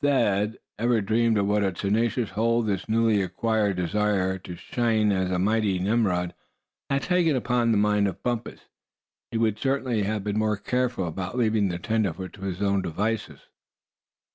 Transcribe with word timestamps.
Had 0.03 0.13
Thad 0.53 0.59
ever 0.79 0.99
dreamed 1.01 1.37
of 1.37 1.45
what 1.45 1.63
a 1.63 1.71
tenacious 1.71 2.31
hold 2.31 2.65
this 2.65 2.89
newly 2.89 3.21
acquired 3.21 3.75
desire 3.75 4.39
to 4.39 4.55
shine 4.55 5.11
as 5.11 5.29
a 5.29 5.37
mighty 5.37 5.77
Nimrod, 5.77 6.33
had 6.89 7.03
taken 7.03 7.35
upon 7.35 7.71
the 7.71 7.77
mind 7.77 8.07
of 8.07 8.23
Bumpus, 8.23 8.61
he 9.29 9.37
would 9.37 9.59
certainly 9.59 10.01
have 10.01 10.23
been 10.23 10.39
more 10.39 10.57
careful 10.57 11.05
about 11.05 11.37
leaving 11.37 11.67
the 11.69 11.77
tenderfoot 11.77 12.33
to 12.33 12.41
his 12.41 12.63
own 12.63 12.81
devices. 12.81 13.41